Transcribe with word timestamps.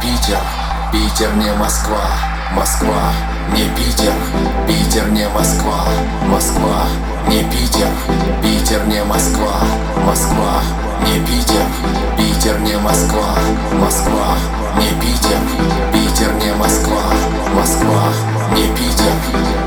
Питер, 0.00 0.38
Питер 0.90 1.34
не 1.36 1.52
Москва, 1.52 2.00
Москва 2.54 3.12
не 3.52 3.64
Питер, 3.76 4.14
Питер 4.66 5.10
не 5.10 5.28
Москва, 5.28 5.84
Москва 6.26 6.86
не 7.28 7.42
Питер, 7.44 7.90
Питер 8.42 8.86
не 8.86 9.04
Москва, 9.04 9.60
Москва 10.06 10.62
не 11.02 11.20
Питер, 11.26 11.66
Питер 12.16 12.58
не 12.60 12.76
Москва, 12.78 13.34
Москва 13.72 14.36
не 14.78 14.88
Питер, 15.00 15.40
Питер 15.92 16.32
не 16.34 16.54
Москва, 16.54 17.02
Москва 17.54 18.04
не 18.54 18.68
Питер, 18.76 19.12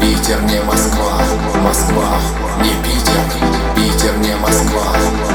Питер 0.02 0.42
не 0.44 0.60
Москва, 0.62 1.20
Москва 1.62 2.18
не 2.64 2.74
Питер, 2.84 3.24
Питер 3.76 4.18
не 4.18 4.36
Москва, 4.38 4.88
Москва 4.92 5.33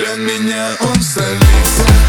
Для 0.00 0.14
меня 0.14 0.76
он 0.80 1.02
столица 1.02 1.99